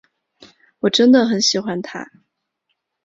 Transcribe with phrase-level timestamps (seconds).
[0.79, 2.09] 我真的很喜欢他。